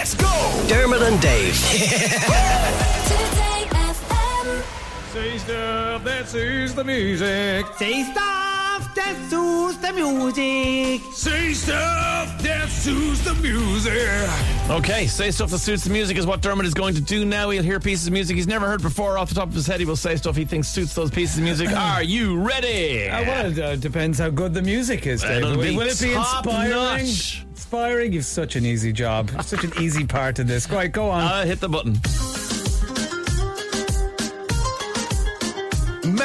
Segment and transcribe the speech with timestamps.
[0.00, 0.64] Let's go!
[0.66, 1.54] Dermot and Dave.
[1.70, 1.90] Today
[3.68, 5.12] FM.
[5.12, 6.26] Say stuff that
[6.72, 7.66] the music.
[7.76, 8.49] Say stuff
[9.00, 11.02] that suits the music.
[11.12, 14.70] Say stuff that suits the music.
[14.70, 17.50] Okay, say stuff that suits the music is what Dermot is going to do now.
[17.50, 19.80] He'll hear pieces of music he's never heard before off the top of his head.
[19.80, 21.70] He will say stuff he thinks suits those pieces of music.
[21.76, 23.08] Are you ready?
[23.08, 25.38] Uh, well, it uh, depends how good the music is, Dave.
[25.38, 26.70] It'll Will, be will it be inspiring?
[26.70, 27.44] notch.
[27.50, 28.12] Inspiring?
[28.12, 29.30] You've such an easy job.
[29.42, 30.68] Such an easy part of this.
[30.70, 31.22] Right, go on.
[31.22, 31.98] Uh, hit the button.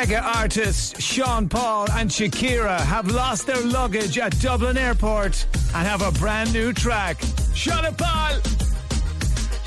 [0.00, 6.00] Mega artists Sean Paul and Shakira have lost their luggage at Dublin Airport and have
[6.00, 7.20] a brand new track.
[7.54, 8.40] Sean Paul!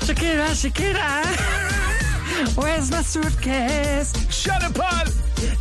[0.02, 1.22] Shakira, Shakira.
[2.56, 4.10] Where's my suitcase?
[4.28, 5.06] Sean Paul!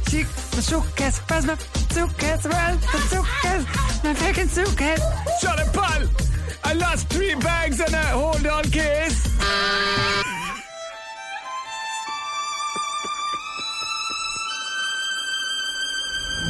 [0.09, 1.21] She, my suitcase.
[1.29, 2.43] Where's my suitcase?
[2.43, 4.03] Where's the suitcase?
[4.03, 5.03] My fucking suitcase.
[5.39, 6.07] Sean Paul!
[6.63, 9.21] I lost three bags and a hold on case.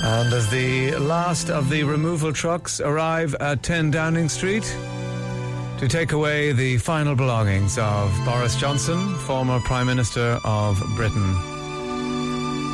[0.05, 4.63] And as the last of the removal trucks arrive at 10 Downing Street
[5.77, 11.31] to take away the final belongings of Boris Johnson, former Prime Minister of Britain.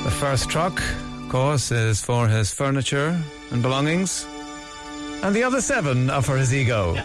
[0.04, 4.26] The first truck, of course, is for his furniture and belongings,
[5.22, 6.96] and the other seven are for his ego.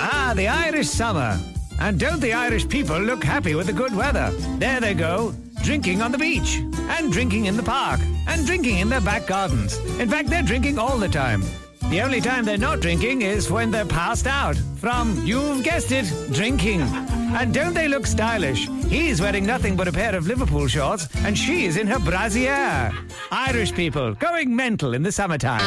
[0.00, 1.38] Ah, the Irish summer.
[1.80, 4.30] And don't the Irish people look happy with the good weather?
[4.58, 5.32] There they go,
[5.68, 6.62] drinking on the beach,
[6.96, 9.76] and drinking in the park, and drinking in their back gardens.
[10.00, 11.42] In fact, they're drinking all the time.
[11.90, 16.10] The only time they're not drinking is when they're passed out from, you've guessed it,
[16.32, 16.80] drinking.
[16.80, 18.66] And don't they look stylish?
[18.88, 22.90] He's wearing nothing but a pair of Liverpool shorts, and she is in her brassiere.
[23.30, 25.60] Irish people going mental in the summertime.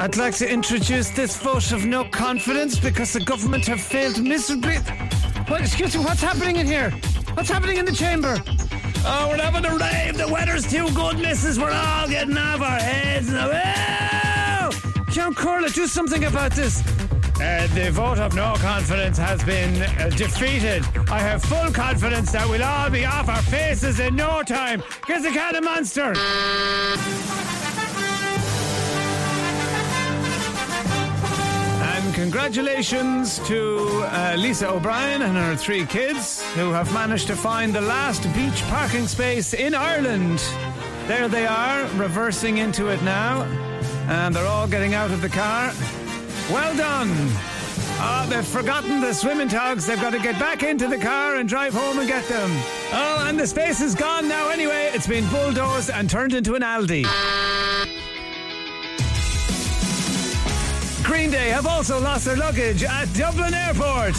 [0.00, 4.78] I'd like to introduce this vote of no confidence because the government have failed miserably.
[5.48, 6.90] What, excuse me, what's happening in here?
[7.32, 8.36] What's happening in the chamber?
[9.06, 10.18] Oh, we're having a rave.
[10.18, 11.58] The weather's too good, missus.
[11.58, 13.48] We're all getting off our heads now.
[13.48, 15.04] Oh!
[15.10, 16.82] John Corlett, do something about this.
[17.40, 20.84] Uh, the vote of no confidence has been uh, defeated.
[21.10, 24.82] I have full confidence that we'll all be off our faces in no time.
[25.06, 26.12] Here's the can of monster.
[32.30, 37.80] Congratulations to uh, Lisa O'Brien and her three kids who have managed to find the
[37.80, 40.38] last beach parking space in Ireland.
[41.06, 43.44] There they are, reversing into it now.
[44.08, 45.72] And they're all getting out of the car.
[46.52, 47.08] Well done.
[47.96, 49.86] Ah, they've forgotten the swimming togs.
[49.86, 52.50] They've got to get back into the car and drive home and get them.
[52.92, 54.90] Oh, and the space is gone now anyway.
[54.92, 57.06] It's been bulldozed and turned into an Aldi.
[61.08, 64.14] Green Day have also lost their luggage at Dublin Airport.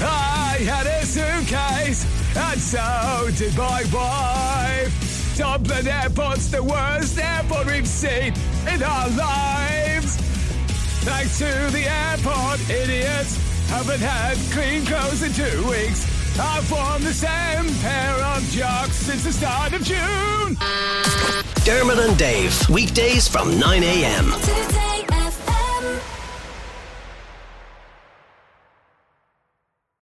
[0.00, 5.36] I had a suitcase, and so did my wife.
[5.36, 8.32] Dublin Airport's the worst airport we've seen
[8.72, 10.16] in our lives.
[11.04, 13.36] Back to the airport, idiots.
[13.68, 16.06] Haven't had clean clothes in two weeks.
[16.40, 20.56] I've worn the same pair of jocks since the start of June.
[21.66, 22.66] Dermot and Dave.
[22.70, 24.32] Weekdays from 9 a.m.
[24.40, 24.77] Today